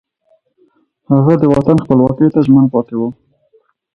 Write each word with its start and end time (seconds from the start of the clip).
هغه 1.11 1.33
د 1.41 1.43
وطن 1.53 1.77
خپلواکۍ 1.83 2.27
ته 2.33 2.39
ژمن 2.45 2.65
پاتې 2.73 2.93
شو 2.99 3.05